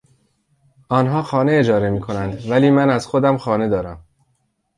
آنها 0.89 1.21
خانه 1.21 1.51
اجاره 1.51 1.89
میکنند 1.89 2.45
ولی 2.49 2.69
من 2.69 2.89
از 2.89 3.07
خودم 3.07 3.37
خانه 3.37 3.69
دارم. 3.69 4.03